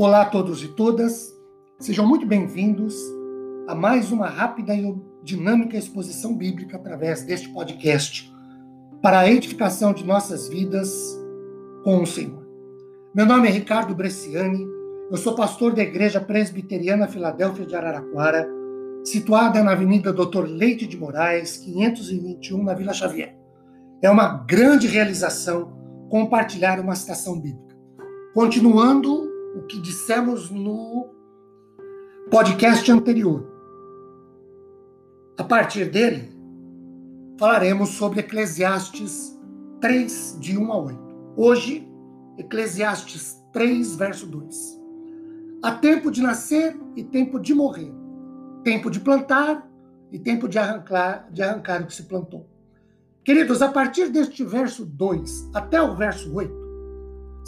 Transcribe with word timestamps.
Olá 0.00 0.20
a 0.20 0.26
todos 0.26 0.62
e 0.62 0.68
todas, 0.68 1.36
sejam 1.80 2.06
muito 2.06 2.24
bem-vindos 2.24 2.94
a 3.66 3.74
mais 3.74 4.12
uma 4.12 4.28
rápida 4.28 4.72
e 4.72 4.94
dinâmica 5.24 5.76
exposição 5.76 6.36
bíblica 6.36 6.76
através 6.76 7.24
deste 7.24 7.48
podcast 7.48 8.32
para 9.02 9.18
a 9.18 9.28
edificação 9.28 9.92
de 9.92 10.06
nossas 10.06 10.48
vidas 10.48 10.88
com 11.82 12.00
o 12.00 12.06
Senhor. 12.06 12.46
Meu 13.12 13.26
nome 13.26 13.48
é 13.48 13.50
Ricardo 13.50 13.92
Bresciani, 13.92 14.64
eu 15.10 15.16
sou 15.16 15.34
pastor 15.34 15.74
da 15.74 15.82
Igreja 15.82 16.20
Presbiteriana 16.20 17.08
Filadélfia 17.08 17.66
de 17.66 17.74
Araraquara, 17.74 18.48
situada 19.04 19.64
na 19.64 19.72
Avenida 19.72 20.12
Doutor 20.12 20.48
Leite 20.48 20.86
de 20.86 20.96
Moraes, 20.96 21.56
521, 21.56 22.62
na 22.62 22.72
Vila 22.72 22.92
Xavier. 22.92 23.36
É 24.00 24.08
uma 24.08 24.28
grande 24.46 24.86
realização 24.86 25.76
compartilhar 26.08 26.78
uma 26.78 26.94
citação 26.94 27.40
bíblica. 27.40 27.76
Continuando 28.32 29.27
o 29.58 29.62
que 29.62 29.80
dissemos 29.80 30.50
no 30.50 31.08
podcast 32.30 32.90
anterior. 32.92 33.44
A 35.36 35.42
partir 35.42 35.90
dele, 35.90 36.30
falaremos 37.36 37.90
sobre 37.90 38.20
Eclesiastes 38.20 39.36
3, 39.80 40.36
de 40.40 40.56
1 40.56 40.72
a 40.72 40.78
8. 40.78 40.98
Hoje, 41.36 41.88
Eclesiastes 42.38 43.36
3, 43.52 43.96
verso 43.96 44.26
2. 44.26 44.80
Há 45.60 45.72
tempo 45.74 46.10
de 46.12 46.22
nascer 46.22 46.78
e 46.94 47.02
tempo 47.02 47.40
de 47.40 47.52
morrer, 47.52 47.92
tempo 48.62 48.88
de 48.88 49.00
plantar 49.00 49.68
e 50.12 50.20
tempo 50.20 50.48
de 50.48 50.56
arrancar, 50.56 51.28
de 51.32 51.42
arrancar 51.42 51.82
o 51.82 51.86
que 51.86 51.94
se 51.94 52.04
plantou. 52.04 52.48
Queridos, 53.24 53.60
a 53.60 53.68
partir 53.68 54.08
deste 54.08 54.44
verso 54.44 54.86
2 54.86 55.50
até 55.52 55.82
o 55.82 55.96
verso 55.96 56.32
8, 56.32 56.67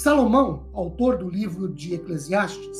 Salomão, 0.00 0.62
autor 0.72 1.18
do 1.18 1.28
livro 1.28 1.68
de 1.68 1.92
Eclesiastes, 1.92 2.78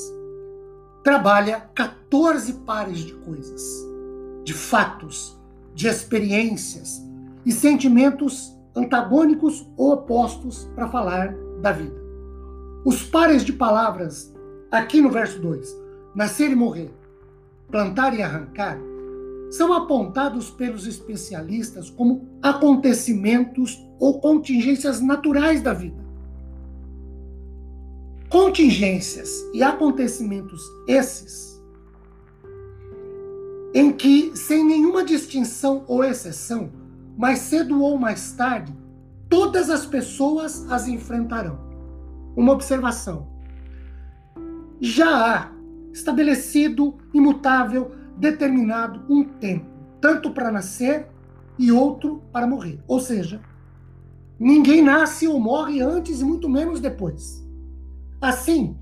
trabalha 1.02 1.69
14 1.75 2.52
pares 2.64 3.00
de 3.00 3.12
coisas, 3.12 3.60
de 4.44 4.55
fatos, 4.55 5.36
de 5.75 5.88
experiências 5.88 7.02
e 7.44 7.50
sentimentos 7.50 8.56
antagônicos 8.72 9.69
ou 9.77 9.94
opostos 9.94 10.70
para 10.77 10.86
falar 10.86 11.34
da 11.60 11.72
vida. 11.72 12.00
Os 12.84 13.02
pares 13.02 13.44
de 13.44 13.53
palavras, 13.53 14.32
aqui 14.70 15.00
no 15.00 15.10
verso 15.10 15.41
2, 15.41 15.77
nascer 16.14 16.53
e 16.53 16.55
morrer, 16.55 16.94
plantar 17.69 18.16
e 18.16 18.22
arrancar, 18.22 18.78
são 19.50 19.72
apontados 19.72 20.50
pelos 20.50 20.86
especialistas 20.86 21.91
como 21.91 22.28
acontecimentos 22.41 23.77
ou 23.98 24.20
contingências 24.20 25.00
naturais 25.00 25.60
da 25.60 25.72
vida 25.72 26.06
contingências 28.29 29.31
e 29.55 29.62
acontecimentos 29.62 30.61
esses 30.87 31.59
em 33.75 33.93
que, 33.93 34.33
sem 34.34 34.65
nenhuma 34.65 35.05
distinção 35.05 35.84
ou 35.87 36.03
exceção, 36.03 36.71
mais 37.17 37.41
cedo 37.41 37.83
ou 37.83 37.99
mais 37.99 38.33
tarde, 38.33 38.75
todas 39.29 39.71
as 39.71 39.84
pessoas 39.84 40.71
as 40.71 40.89
enfrentarão. 40.89 41.59
Uma 42.37 42.53
observação. 42.53 43.29
Já 44.81 45.09
há 45.09 45.53
estabelecido, 45.93 46.97
imutável, 47.12 47.93
determinado 48.17 49.03
um 49.09 49.25
tempo, 49.25 49.67
tanto 50.01 50.31
para 50.31 50.51
nascer 50.51 51.06
e 51.59 51.71
outro 51.73 52.23
para 52.33 52.47
morrer. 52.47 52.83
Ou 52.87 53.01
seja, 53.01 53.41
ninguém 54.39 54.83
nasce 54.83 55.27
ou 55.27 55.39
morre 55.41 55.81
antes 55.81 56.21
e 56.21 56.25
muito 56.25 56.49
menos 56.49 56.81
depois. 56.81 57.47
Assim, 58.20 58.77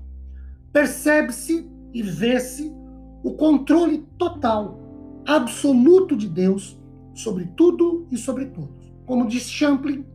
percebe-se 0.73 1.69
e 1.93 2.01
vê-se 2.01 2.73
o 3.23 3.33
controle 3.33 3.99
total, 4.17 4.79
absoluto 5.25 6.15
de 6.15 6.27
Deus 6.27 6.79
sobre 7.13 7.45
tudo 7.55 8.07
e 8.11 8.17
sobre 8.17 8.45
todos. 8.45 8.91
Como 9.05 9.27
diz 9.27 9.43
Champlin, 9.49 10.05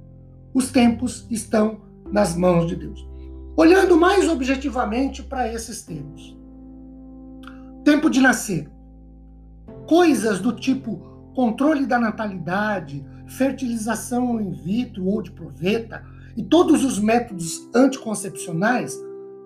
os 0.54 0.70
tempos 0.70 1.26
estão 1.30 1.80
nas 2.10 2.36
mãos 2.36 2.66
de 2.66 2.76
Deus. 2.76 3.08
Olhando 3.56 3.96
mais 3.96 4.28
objetivamente 4.28 5.22
para 5.22 5.52
esses 5.52 5.82
termos. 5.82 6.36
Tempo 7.84 8.08
de 8.08 8.20
nascer. 8.20 8.70
Coisas 9.86 10.40
do 10.40 10.52
tipo 10.52 11.10
controle 11.34 11.86
da 11.86 11.98
natalidade, 11.98 13.04
fertilização 13.26 14.40
in 14.40 14.52
vitro 14.52 15.06
ou 15.06 15.22
de 15.22 15.30
proveta 15.30 16.04
e 16.36 16.42
todos 16.42 16.84
os 16.84 16.98
métodos 16.98 17.68
anticoncepcionais 17.74 18.98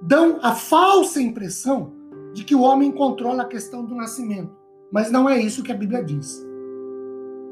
dão 0.02 0.38
a 0.42 0.54
falsa 0.54 1.20
impressão 1.20 1.92
de 2.32 2.44
que 2.44 2.54
o 2.54 2.60
homem 2.60 2.92
controla 2.92 3.42
a 3.42 3.48
questão 3.48 3.84
do 3.84 3.94
nascimento. 3.94 4.54
Mas 4.92 5.10
não 5.10 5.28
é 5.28 5.40
isso 5.40 5.62
que 5.62 5.72
a 5.72 5.76
Bíblia 5.76 6.04
diz. 6.04 6.44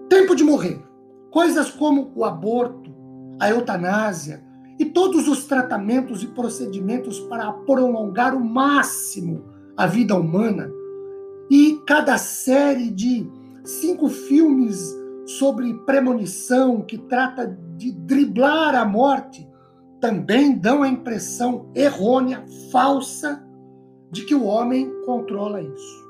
Tempo 0.08 0.34
de 0.34 0.44
morrer. 0.44 0.82
Coisas 1.30 1.70
como 1.70 2.12
o 2.14 2.24
aborto, 2.24 2.94
a 3.40 3.50
eutanásia 3.50 4.44
e 4.78 4.84
todos 4.84 5.26
os 5.28 5.46
tratamentos 5.46 6.22
e 6.22 6.26
procedimentos 6.28 7.18
para 7.20 7.52
prolongar 7.52 8.34
o 8.34 8.44
máximo 8.44 9.44
a 9.76 9.86
vida 9.86 10.14
humana. 10.14 10.70
E 11.50 11.80
cada 11.86 12.16
série 12.18 12.90
de 12.90 13.26
cinco 13.64 14.08
filmes 14.08 14.94
sobre 15.26 15.74
premonição 15.86 16.82
que 16.82 16.98
trata 16.98 17.58
de 17.76 17.92
driblar 17.92 18.74
a 18.74 18.84
morte 18.84 19.48
também 20.04 20.52
dão 20.54 20.82
a 20.82 20.88
impressão 20.88 21.70
errônea, 21.74 22.44
falsa, 22.70 23.42
de 24.10 24.26
que 24.26 24.34
o 24.34 24.44
homem 24.44 24.92
controla 25.06 25.62
isso. 25.62 26.04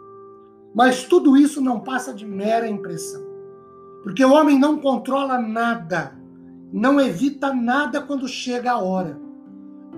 Mas 0.75 1.05
tudo 1.05 1.37
isso 1.37 1.61
não 1.61 1.79
passa 1.79 2.13
de 2.13 2.27
mera 2.27 2.69
impressão. 2.69 3.23
Porque 4.03 4.25
o 4.25 4.33
homem 4.33 4.59
não 4.59 4.81
controla 4.81 5.39
nada, 5.39 6.13
não 6.73 7.01
evita 7.01 7.55
nada 7.55 8.03
quando 8.03 8.27
chega 8.27 8.73
a 8.73 8.83
hora. 8.83 9.17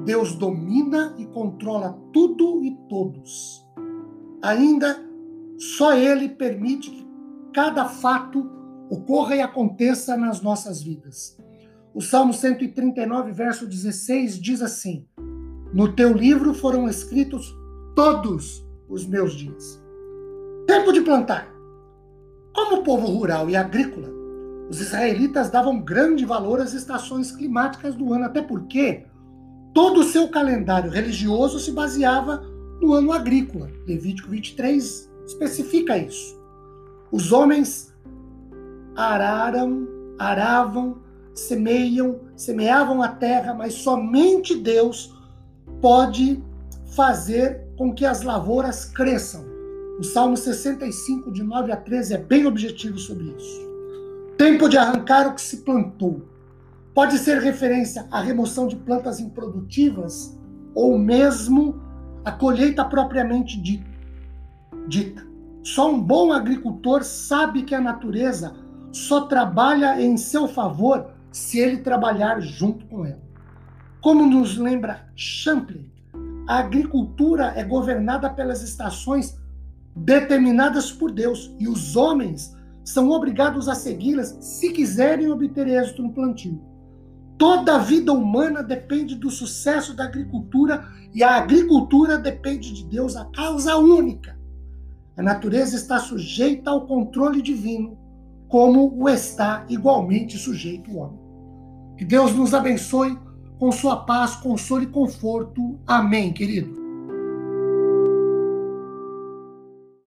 Deus 0.04 0.34
domina 0.34 1.14
e 1.16 1.24
controla 1.24 1.98
tudo 2.12 2.62
e 2.62 2.76
todos. 2.90 3.66
Ainda 4.42 5.02
só 5.56 5.94
Ele 5.94 6.28
permite 6.28 6.90
que 6.90 7.06
cada 7.50 7.86
fato 7.86 8.46
ocorra 8.90 9.36
e 9.36 9.40
aconteça 9.40 10.18
nas 10.18 10.42
nossas 10.42 10.82
vidas. 10.82 11.35
O 11.96 12.02
Salmo 12.02 12.34
139, 12.34 13.32
verso 13.32 13.66
16 13.66 14.38
diz 14.38 14.60
assim: 14.60 15.06
No 15.72 15.90
teu 15.94 16.12
livro 16.12 16.52
foram 16.52 16.86
escritos 16.86 17.56
todos 17.94 18.62
os 18.86 19.06
meus 19.06 19.32
dias. 19.32 19.82
Tempo 20.66 20.92
de 20.92 21.00
plantar. 21.00 21.50
Como 22.54 22.82
povo 22.82 23.06
rural 23.06 23.48
e 23.48 23.56
agrícola, 23.56 24.10
os 24.68 24.78
israelitas 24.78 25.48
davam 25.48 25.80
grande 25.80 26.26
valor 26.26 26.60
às 26.60 26.74
estações 26.74 27.32
climáticas 27.32 27.94
do 27.94 28.12
ano, 28.12 28.26
até 28.26 28.42
porque 28.42 29.06
todo 29.72 30.00
o 30.00 30.04
seu 30.04 30.28
calendário 30.28 30.90
religioso 30.90 31.58
se 31.58 31.72
baseava 31.72 32.44
no 32.78 32.92
ano 32.92 33.10
agrícola. 33.10 33.70
Levítico 33.86 34.28
23 34.28 35.10
especifica 35.24 35.96
isso. 35.96 36.38
Os 37.10 37.32
homens 37.32 37.90
araram, 38.94 39.88
aravam, 40.18 41.05
semeiam, 41.36 42.20
semeavam 42.34 43.02
a 43.02 43.08
terra, 43.08 43.54
mas 43.54 43.74
somente 43.74 44.56
Deus 44.56 45.14
pode 45.80 46.42
fazer 46.96 47.66
com 47.76 47.92
que 47.92 48.06
as 48.06 48.22
lavouras 48.22 48.86
cresçam. 48.86 49.44
O 49.98 50.02
Salmo 50.02 50.36
65, 50.36 51.30
de 51.30 51.42
9 51.42 51.70
a 51.70 51.76
13, 51.76 52.14
é 52.14 52.18
bem 52.18 52.46
objetivo 52.46 52.98
sobre 52.98 53.34
isso. 53.36 53.66
Tempo 54.36 54.68
de 54.68 54.76
arrancar 54.76 55.28
o 55.28 55.34
que 55.34 55.40
se 55.40 55.58
plantou. 55.58 56.22
Pode 56.94 57.18
ser 57.18 57.38
referência 57.40 58.06
à 58.10 58.20
remoção 58.20 58.66
de 58.66 58.76
plantas 58.76 59.20
improdutivas 59.20 60.38
ou 60.74 60.98
mesmo 60.98 61.80
a 62.24 62.32
colheita 62.32 62.84
propriamente 62.84 63.60
dita. 63.60 65.26
Só 65.62 65.90
um 65.90 66.00
bom 66.00 66.32
agricultor 66.32 67.02
sabe 67.02 67.62
que 67.62 67.74
a 67.74 67.80
natureza 67.80 68.54
só 68.92 69.22
trabalha 69.22 70.00
em 70.00 70.16
seu 70.16 70.48
favor 70.48 71.15
se 71.36 71.58
ele 71.58 71.76
trabalhar 71.76 72.40
junto 72.40 72.86
com 72.86 73.04
ela. 73.04 73.20
Como 74.00 74.24
nos 74.24 74.56
lembra 74.56 75.06
Champlin, 75.14 75.86
a 76.48 76.60
agricultura 76.60 77.52
é 77.54 77.62
governada 77.62 78.30
pelas 78.30 78.62
estações 78.62 79.36
determinadas 79.94 80.90
por 80.90 81.12
Deus 81.12 81.54
e 81.58 81.68
os 81.68 81.94
homens 81.94 82.56
são 82.82 83.10
obrigados 83.10 83.68
a 83.68 83.74
segui-las 83.74 84.38
se 84.40 84.72
quiserem 84.72 85.30
obter 85.30 85.68
êxito 85.68 86.02
no 86.02 86.14
plantio. 86.14 86.58
Toda 87.36 87.74
a 87.74 87.78
vida 87.80 88.14
humana 88.14 88.62
depende 88.62 89.14
do 89.14 89.30
sucesso 89.30 89.92
da 89.94 90.04
agricultura 90.04 90.88
e 91.12 91.22
a 91.22 91.36
agricultura 91.36 92.16
depende 92.16 92.72
de 92.72 92.86
Deus, 92.86 93.14
a 93.14 93.26
causa 93.26 93.76
única. 93.76 94.38
A 95.14 95.22
natureza 95.22 95.76
está 95.76 95.98
sujeita 95.98 96.70
ao 96.70 96.86
controle 96.86 97.42
divino, 97.42 97.98
como 98.48 98.90
o 98.98 99.06
está 99.06 99.66
igualmente 99.68 100.38
sujeito 100.38 100.90
o 100.92 100.96
homem. 100.96 101.25
Que 101.96 102.04
Deus 102.04 102.32
nos 102.34 102.52
abençoe 102.54 103.18
com 103.58 103.72
sua 103.72 103.96
paz, 103.96 104.36
consolo 104.36 104.82
e 104.82 104.86
conforto. 104.86 105.78
Amém, 105.86 106.32
querido. 106.32 106.85